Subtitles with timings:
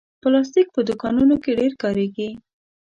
[0.21, 2.29] پلاستيک په دوکانونو کې ډېر کارېږي.